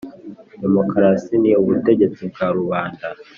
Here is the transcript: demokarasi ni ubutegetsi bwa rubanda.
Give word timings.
demokarasi 0.61 1.33
ni 1.41 1.51
ubutegetsi 1.61 2.21
bwa 2.29 2.47
rubanda. 2.57 3.05